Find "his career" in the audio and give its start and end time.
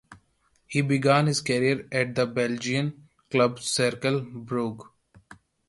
1.27-1.85